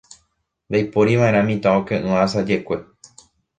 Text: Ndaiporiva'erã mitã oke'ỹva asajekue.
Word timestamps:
Ndaiporiva'erã 0.69 1.43
mitã 1.51 1.69
oke'ỹva 1.83 2.17
asajekue. 2.25 2.77